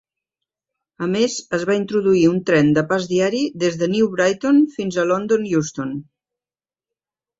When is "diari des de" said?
3.11-3.91